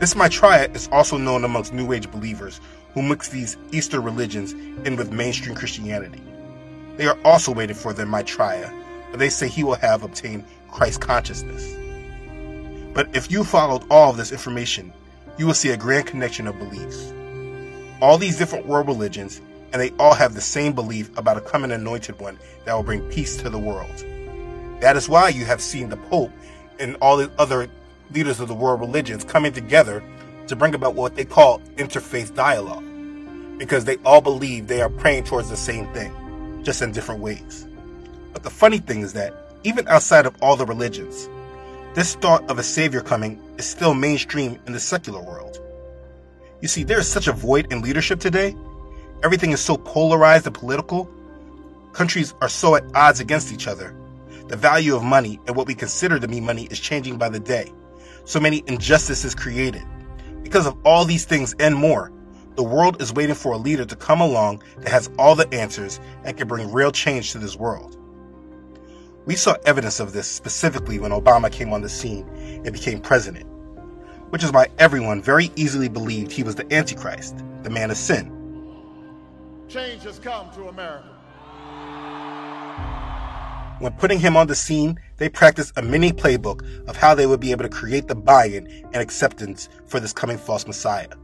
[0.00, 2.60] This Maitreya is also known amongst New Age believers
[2.94, 4.52] who mix these Easter religions
[4.86, 6.22] in with mainstream Christianity.
[6.96, 8.72] They are also waiting for their Maitreya,
[9.10, 11.76] but they say he will have obtained Christ consciousness.
[12.94, 14.92] But if you followed all of this information,
[15.36, 17.12] you will see a grand connection of beliefs
[18.00, 19.40] all these different world religions,
[19.72, 23.02] and they all have the same belief about a coming anointed one that will bring
[23.10, 24.04] peace to the world.
[24.80, 26.30] That is why you have seen the Pope
[26.78, 27.68] and all the other
[28.12, 30.02] leaders of the world religions coming together
[30.46, 32.84] to bring about what they call interfaith dialogue.
[33.58, 37.66] Because they all believe they are praying towards the same thing, just in different ways.
[38.32, 41.28] But the funny thing is that, even outside of all the religions,
[41.94, 45.60] this thought of a savior coming is still mainstream in the secular world.
[46.60, 48.54] You see, there is such a void in leadership today.
[49.24, 51.10] Everything is so polarized and political.
[51.92, 53.94] Countries are so at odds against each other.
[54.48, 57.40] The value of money and what we consider to be money is changing by the
[57.40, 57.72] day.
[58.24, 59.82] So many injustices created.
[60.42, 62.12] Because of all these things and more,
[62.56, 66.00] the world is waiting for a leader to come along that has all the answers
[66.24, 67.96] and can bring real change to this world.
[69.26, 72.26] We saw evidence of this specifically when Obama came on the scene
[72.64, 73.48] and became president
[74.30, 78.34] which is why everyone very easily believed he was the Antichrist, the man of sin.
[79.68, 81.08] Change has come to America.
[83.80, 87.38] When putting him on the scene, they practiced a mini playbook of how they would
[87.38, 91.14] be able to create the buy in and acceptance for this coming false Messiah.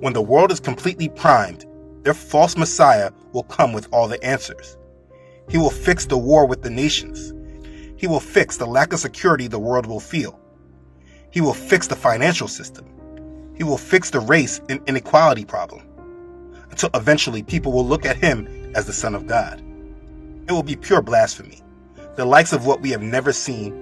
[0.00, 1.66] When the world is completely primed,
[2.04, 4.76] their false Messiah will come with all the answers.
[5.48, 7.32] He will fix the war with the nations.
[7.96, 10.38] He will fix the lack of security the world will feel.
[11.32, 12.86] He will fix the financial system.
[13.56, 15.88] He will fix the race and inequality problem.
[16.70, 19.62] Until eventually people will look at him as the Son of God.
[20.48, 21.62] It will be pure blasphemy,
[22.16, 23.72] the likes of what we have never seen,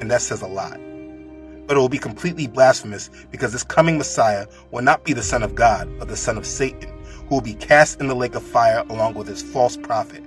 [0.00, 0.80] and that says a lot.
[1.66, 5.42] But it will be completely blasphemous because this coming Messiah will not be the Son
[5.42, 6.90] of God, but the Son of Satan,
[7.28, 10.24] who will be cast in the lake of fire along with his false prophet.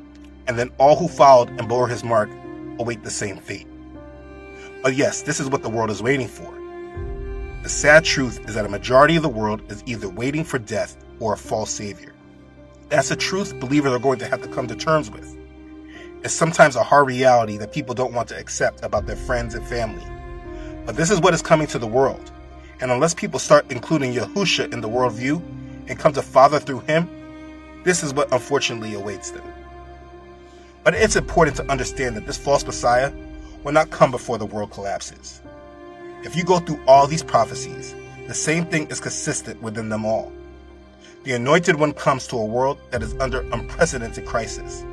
[0.47, 2.29] And then all who followed and bore his mark
[2.77, 3.67] await the same fate.
[4.83, 6.53] But yes, this is what the world is waiting for.
[7.63, 10.97] The sad truth is that a majority of the world is either waiting for death
[11.19, 12.13] or a false savior.
[12.89, 15.38] That's a truth believers are going to have to come to terms with.
[16.21, 19.65] It's sometimes a hard reality that people don't want to accept about their friends and
[19.65, 20.05] family.
[20.85, 22.31] But this is what is coming to the world.
[22.81, 25.41] And unless people start including Yahusha in the worldview
[25.87, 27.09] and come to Father through him,
[27.85, 29.45] this is what unfortunately awaits them.
[30.83, 33.13] But it's important to understand that this false Messiah
[33.63, 35.41] will not come before the world collapses.
[36.23, 37.95] If you go through all these prophecies,
[38.27, 40.33] the same thing is consistent within them all.
[41.23, 44.83] The anointed one comes to a world that is under unprecedented crisis.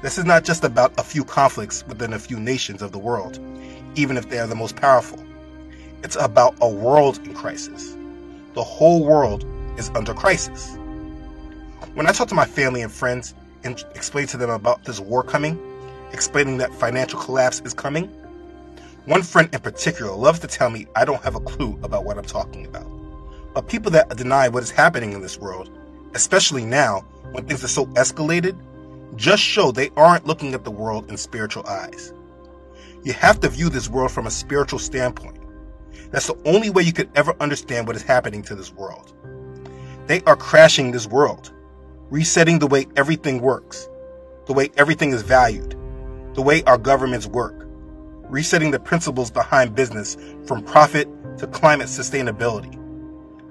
[0.00, 3.40] This is not just about a few conflicts within a few nations of the world,
[3.96, 5.18] even if they are the most powerful.
[6.04, 7.96] It's about a world in crisis.
[8.54, 9.44] The whole world
[9.76, 10.76] is under crisis.
[11.94, 13.34] When I talk to my family and friends
[13.64, 15.58] and explain to them about this war coming,
[16.12, 18.04] explaining that financial collapse is coming,
[19.06, 22.18] one friend in particular loves to tell me I don't have a clue about what
[22.18, 22.86] I'm talking about.
[23.52, 25.76] But people that deny what is happening in this world,
[26.14, 27.00] especially now
[27.32, 28.56] when things are so escalated,
[29.16, 32.12] just show they aren't looking at the world in spiritual eyes.
[33.04, 35.38] You have to view this world from a spiritual standpoint.
[36.10, 39.14] That's the only way you could ever understand what is happening to this world.
[40.06, 41.52] They are crashing this world,
[42.10, 43.88] resetting the way everything works,
[44.46, 45.76] the way everything is valued,
[46.34, 47.66] the way our governments work,
[48.22, 50.16] resetting the principles behind business
[50.46, 52.74] from profit to climate sustainability,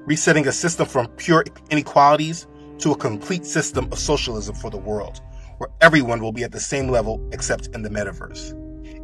[0.05, 2.47] resetting a system from pure inequalities
[2.79, 5.21] to a complete system of socialism for the world
[5.57, 8.53] where everyone will be at the same level except in the metaverse.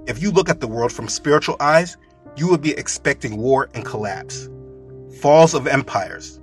[0.09, 1.97] If you look at the world from spiritual eyes,
[2.35, 4.49] you would be expecting war and collapse,
[5.21, 6.39] falls of empires,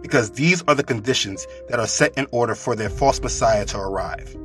[0.00, 3.78] because these are the conditions that are set in order for their false Messiah to
[3.78, 4.36] arrive.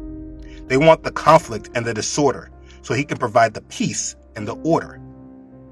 [0.68, 2.52] They want the conflict and the disorder
[2.82, 5.02] so he can provide the peace and the order.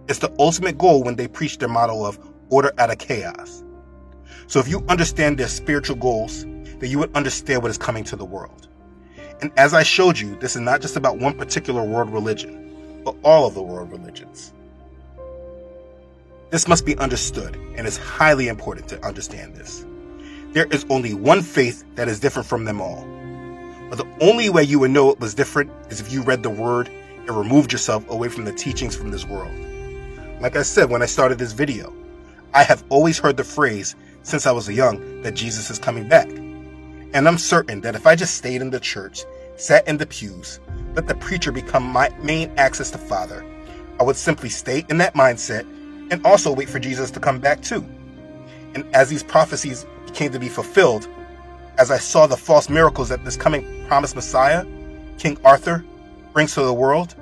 [0.07, 3.63] It's the ultimate goal when they preach their model of order out of chaos.
[4.47, 8.15] So if you understand their spiritual goals, then you would understand what is coming to
[8.15, 8.69] the world.
[9.41, 13.15] And as I showed you, this is not just about one particular world religion, but
[13.23, 14.53] all of the world religions.
[16.51, 19.85] This must be understood, and it's highly important to understand this.
[20.53, 23.05] There is only one faith that is different from them all.
[23.89, 26.49] But the only way you would know it was different is if you read the
[26.49, 29.53] word and removed yourself away from the teachings from this world.
[30.39, 31.93] Like I said when I started this video,
[32.53, 36.29] I have always heard the phrase since I was young that Jesus is coming back.
[37.15, 39.23] And I'm certain that if I just stayed in the church,
[39.55, 40.59] sat in the pews,
[40.95, 43.45] let the preacher become my main access to Father,
[44.01, 45.61] I would simply stay in that mindset
[46.11, 47.85] and also wait for Jesus to come back too.
[48.73, 51.07] And as these prophecies came to be fulfilled,
[51.77, 54.65] as I saw the false miracles that this coming promised Messiah,
[55.17, 55.85] King Arthur,
[56.33, 57.15] brings to the world,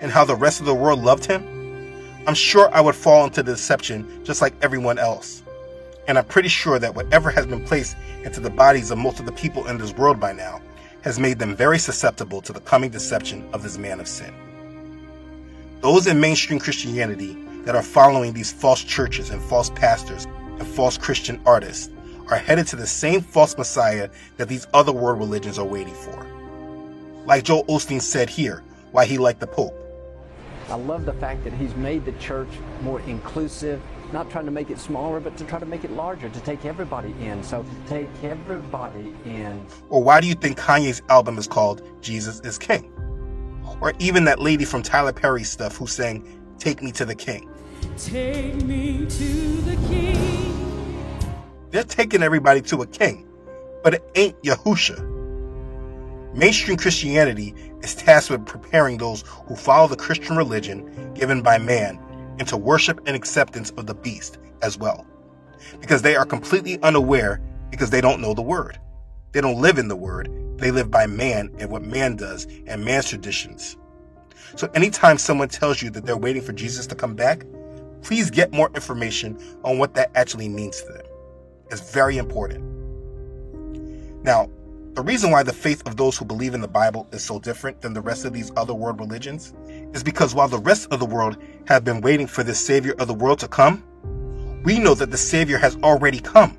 [0.00, 1.42] and how the rest of the world loved him,
[2.26, 5.42] I'm sure I would fall into the deception just like everyone else.
[6.06, 9.26] And I'm pretty sure that whatever has been placed into the bodies of most of
[9.26, 10.60] the people in this world by now
[11.02, 14.34] has made them very susceptible to the coming deception of this man of sin.
[15.80, 20.26] Those in mainstream Christianity that are following these false churches and false pastors
[20.58, 21.90] and false Christian artists
[22.28, 26.26] are headed to the same false Messiah that these other world religions are waiting for.
[27.26, 28.62] Like Joel Osteen said here,
[28.92, 29.74] why he liked the Pope.
[30.68, 32.48] I love the fact that he's made the church
[32.82, 33.82] more inclusive
[34.14, 36.64] not trying to make it smaller, but to try to make it larger, to take
[36.64, 37.42] everybody in.
[37.42, 39.66] So take everybody in.
[39.90, 42.90] Or why do you think Kanye's album is called Jesus is King?
[43.80, 47.50] Or even that lady from Tyler Perry stuff who sang Take Me to the King.
[47.98, 50.54] Take me to the King.
[51.70, 53.28] They're taking everybody to a king,
[53.82, 55.10] but it ain't Yahusha.
[56.32, 57.52] Mainstream Christianity
[57.82, 61.98] is tasked with preparing those who follow the Christian religion given by man
[62.38, 65.06] into worship and acceptance of the beast as well.
[65.80, 68.78] Because they are completely unaware because they don't know the word.
[69.32, 70.30] They don't live in the word.
[70.58, 73.76] They live by man and what man does and man's traditions.
[74.56, 77.44] So anytime someone tells you that they're waiting for Jesus to come back,
[78.02, 81.06] please get more information on what that actually means to them.
[81.70, 82.62] It's very important.
[84.22, 84.48] Now,
[84.94, 87.80] the reason why the faith of those who believe in the Bible is so different
[87.80, 89.52] than the rest of these other world religions
[89.92, 91.36] is because while the rest of the world
[91.66, 93.82] have been waiting for the Savior of the world to come,
[94.62, 96.56] we know that the Savior has already come.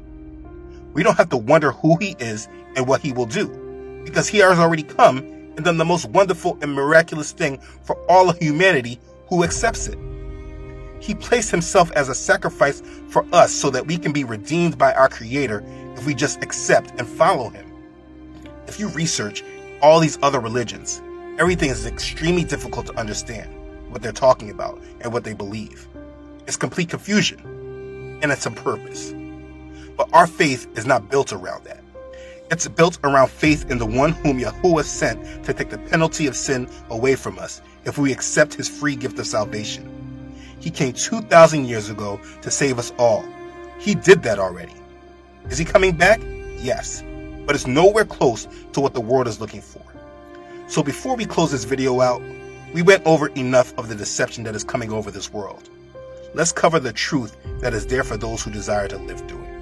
[0.93, 3.47] We don't have to wonder who he is and what he will do,
[4.03, 8.29] because he has already come and done the most wonderful and miraculous thing for all
[8.29, 9.97] of humanity who accepts it.
[10.99, 14.93] He placed himself as a sacrifice for us so that we can be redeemed by
[14.93, 15.63] our Creator
[15.95, 17.64] if we just accept and follow him.
[18.67, 19.43] If you research
[19.81, 21.01] all these other religions,
[21.37, 23.49] everything is extremely difficult to understand
[23.91, 25.87] what they're talking about and what they believe.
[26.47, 29.13] It's complete confusion, and it's on purpose.
[29.97, 31.81] But our faith is not built around that.
[32.51, 36.35] It's built around faith in the one whom Yahuwah sent to take the penalty of
[36.35, 39.91] sin away from us if we accept his free gift of salvation.
[40.59, 43.23] He came 2,000 years ago to save us all.
[43.79, 44.73] He did that already.
[45.49, 46.21] Is he coming back?
[46.57, 47.03] Yes,
[47.45, 49.81] but it's nowhere close to what the world is looking for.
[50.67, 52.21] So before we close this video out,
[52.73, 55.69] we went over enough of the deception that is coming over this world.
[56.33, 59.55] Let's cover the truth that is there for those who desire to live through it.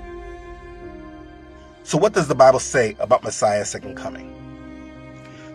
[1.84, 4.34] So, what does the Bible say about Messiah's second coming?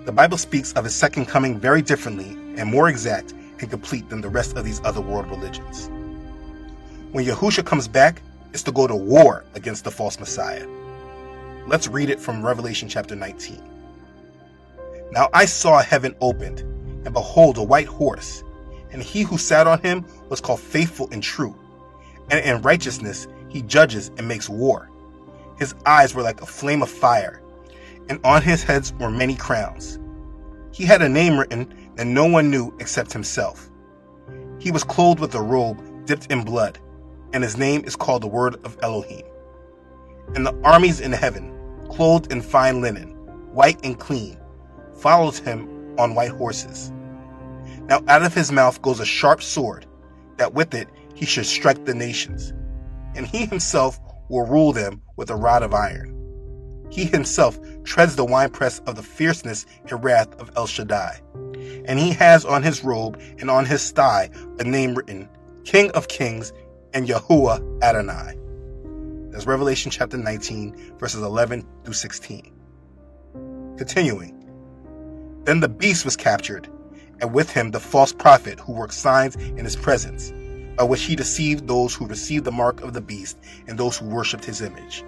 [0.05, 4.21] The Bible speaks of his second coming very differently and more exact and complete than
[4.21, 5.89] the rest of these other world religions.
[7.13, 8.23] When Yahusha comes back,
[8.53, 10.67] it's to go to war against the false Messiah.
[11.69, 13.63] Let's read it from Revelation chapter 19.
[15.13, 16.61] Now I saw heaven opened,
[17.05, 18.43] and behold, a white horse,
[18.91, 21.55] and he who sat on him was called faithful and true,
[22.31, 24.89] and in righteousness he judges and makes war.
[25.59, 27.43] His eyes were like a flame of fire,
[28.09, 29.99] and on his heads were many crowns.
[30.73, 33.69] He had a name written that no one knew except himself.
[34.59, 36.79] He was clothed with a robe dipped in blood,
[37.35, 39.27] and his name is called the Word of Elohim.
[40.35, 41.58] And the armies in heaven,
[41.91, 43.11] clothed in fine linen,
[43.53, 44.39] white and clean,
[44.95, 45.69] follows him
[45.99, 46.93] on white horses.
[47.89, 49.87] Now out of his mouth goes a sharp sword,
[50.37, 52.53] that with it he should strike the nations,
[53.15, 56.15] and he himself will rule them with a rod of iron.
[56.91, 61.21] He himself treads the winepress of the fierceness and wrath of El Shaddai.
[61.87, 65.29] And he has on his robe and on his thigh a name written,
[65.65, 66.53] King of Kings
[66.95, 68.38] and Yahuwah Adonai.
[69.31, 72.53] That's Revelation chapter 19, verses 11 through 16.
[73.77, 74.35] Continuing.
[75.45, 76.69] Then the beast was captured,
[77.21, 80.33] and with him the false prophet who worked signs in his presence
[80.79, 84.07] by which he deceived those who received the mark of the beast and those who
[84.07, 85.05] worshipped his image.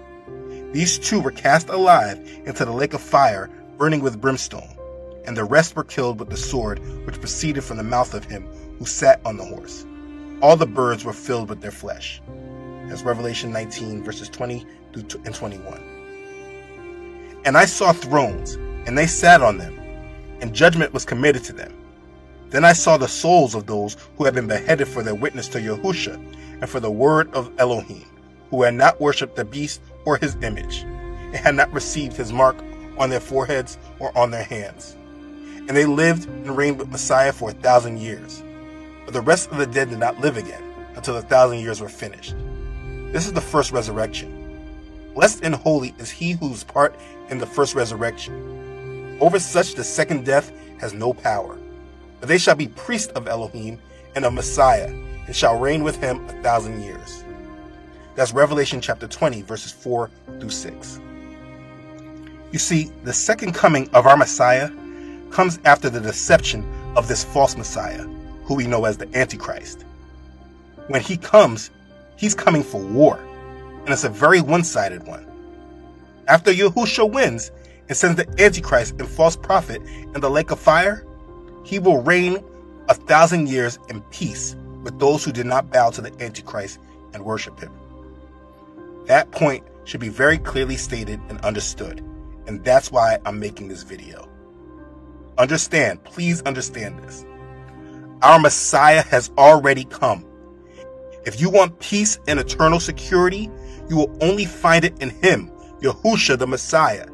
[0.73, 4.77] These two were cast alive into the lake of fire, burning with brimstone,
[5.25, 8.45] and the rest were killed with the sword which proceeded from the mouth of him
[8.77, 9.85] who sat on the horse.
[10.41, 12.21] All the birds were filled with their flesh.
[12.87, 17.41] That's Revelation 19, verses 20 through and 21.
[17.45, 18.55] And I saw thrones,
[18.85, 19.77] and they sat on them,
[20.41, 21.73] and judgment was committed to them.
[22.49, 25.59] Then I saw the souls of those who had been beheaded for their witness to
[25.59, 26.15] Yahusha
[26.61, 28.05] and for the word of Elohim,
[28.49, 32.57] who had not worshipped the beast or his image, and had not received his mark
[32.97, 34.97] on their foreheads or on their hands.
[35.67, 38.43] And they lived and reigned with Messiah for a thousand years.
[39.05, 40.63] But the rest of the dead did not live again
[40.95, 42.35] until the thousand years were finished.
[43.11, 44.37] This is the first resurrection.
[45.13, 46.95] Blessed and holy is he whose part
[47.29, 49.17] in the first resurrection.
[49.19, 51.57] Over such the second death has no power
[52.21, 53.79] but they shall be priests of Elohim
[54.15, 54.87] and of Messiah,
[55.25, 57.25] and shall reign with him a thousand years.
[58.15, 60.09] That's Revelation chapter 20, verses 4
[60.39, 60.99] through 6.
[62.51, 64.69] You see, the second coming of our Messiah
[65.31, 66.63] comes after the deception
[66.95, 68.03] of this false Messiah,
[68.43, 69.83] who we know as the Antichrist.
[70.87, 71.71] When he comes,
[72.21, 73.17] he's coming for war,
[73.79, 75.25] and it's a very one sided one.
[76.27, 77.51] After Yahushua wins
[77.89, 79.81] and sends the Antichrist and false prophet
[80.13, 81.03] in the lake of fire,
[81.65, 82.37] he will reign
[82.89, 86.79] a thousand years in peace with those who did not bow to the Antichrist
[87.13, 87.71] and worship him.
[89.07, 92.01] That point should be very clearly stated and understood,
[92.45, 94.29] and that's why I'm making this video.
[95.39, 97.25] Understand, please understand this.
[98.21, 100.23] Our Messiah has already come.
[101.25, 103.49] If you want peace and eternal security,
[103.89, 105.51] you will only find it in Him,
[105.81, 107.07] Yahusha the Messiah.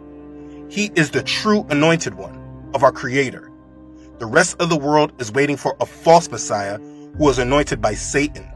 [0.69, 3.51] He is the true anointed one of our Creator.
[4.19, 7.95] The rest of the world is waiting for a false Messiah who was anointed by
[7.95, 8.47] Satan.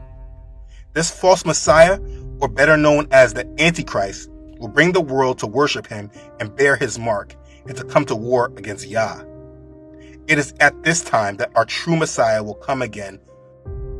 [0.94, 1.98] This false Messiah,
[2.40, 6.76] or better known as the Antichrist, will bring the world to worship him and bear
[6.76, 7.34] his mark,
[7.66, 9.22] and to come to war against Yah.
[10.28, 13.20] It is at this time that our true Messiah will come again,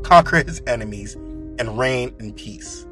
[0.03, 1.16] conquer his enemies,
[1.59, 2.86] and reign in peace.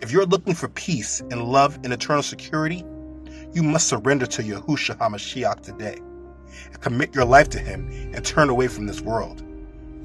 [0.00, 2.84] If you're looking for peace and love and eternal security,
[3.52, 5.98] you must surrender to Yahushua HaMashiach today
[6.66, 9.42] and commit your life to him and turn away from this world.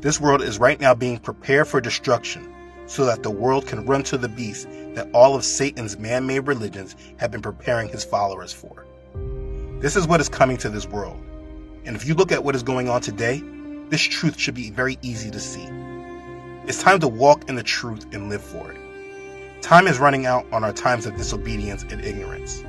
[0.02, 2.48] This world is right now being prepared for destruction
[2.88, 6.48] so that the world can run to the beast that all of Satan's man made
[6.48, 8.86] religions have been preparing his followers for.
[9.80, 11.22] This is what is coming to this world.
[11.86, 13.42] And if you look at what is going on today,
[13.90, 15.68] this truth should be very easy to see.
[16.68, 18.78] It's time to walk in the truth and live for it.
[19.64, 22.64] Time is running out on our times of disobedience and ignorance.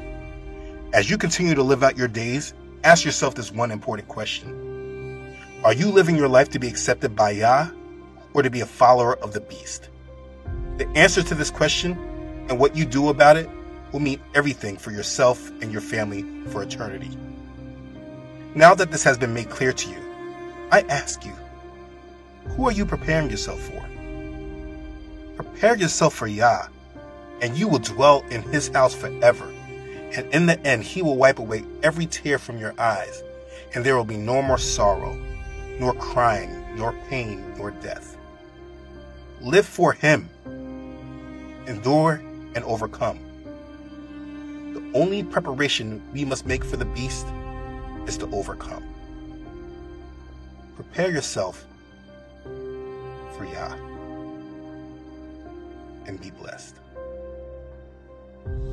[0.95, 5.74] As you continue to live out your days, ask yourself this one important question Are
[5.74, 7.68] you living your life to be accepted by Yah
[8.32, 9.90] or to be a follower of the beast?
[10.78, 11.93] The answer to this question
[12.49, 13.49] and what you do about it
[13.93, 17.11] will mean everything for yourself and your family for eternity.
[18.55, 19.99] Now that this has been made clear to you,
[20.70, 21.34] I ask you,
[22.49, 23.84] who are you preparing yourself for?
[25.36, 26.66] Prepare yourself for Yah,
[27.40, 29.51] and you will dwell in his house forever.
[30.14, 33.22] And in the end, he will wipe away every tear from your eyes,
[33.74, 35.18] and there will be no more sorrow,
[35.78, 38.16] nor crying, nor pain, nor death.
[39.40, 40.28] Live for him,
[41.66, 42.22] endure,
[42.55, 43.18] and overcome.
[44.74, 47.26] The only preparation we must make for the beast
[48.07, 48.84] is to overcome.
[50.76, 51.66] Prepare yourself
[56.07, 56.76] and be blessed.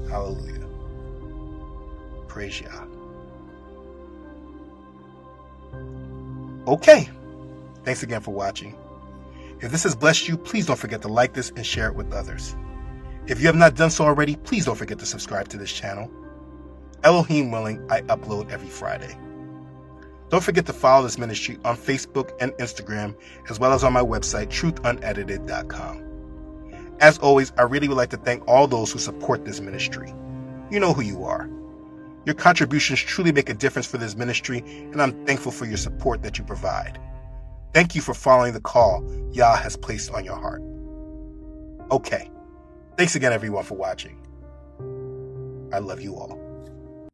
[0.09, 0.65] Hallelujah.
[2.27, 2.85] Praise Yah.
[6.67, 7.09] Okay.
[7.83, 8.75] Thanks again for watching.
[9.61, 12.13] If this has blessed you, please don't forget to like this and share it with
[12.13, 12.55] others.
[13.27, 16.09] If you have not done so already, please don't forget to subscribe to this channel.
[17.03, 19.17] Elohim willing, I upload every Friday.
[20.29, 23.15] Don't forget to follow this ministry on Facebook and Instagram,
[23.49, 26.05] as well as on my website, truthunedited.com.
[26.99, 30.13] As always, I really would like to thank all those who support this ministry.
[30.69, 31.49] You know who you are.
[32.25, 36.21] Your contributions truly make a difference for this ministry, and I'm thankful for your support
[36.23, 36.99] that you provide.
[37.73, 40.61] Thank you for following the call Yah has placed on your heart.
[41.91, 42.29] Okay.
[42.97, 44.17] Thanks again, everyone, for watching.
[45.73, 46.38] I love you all.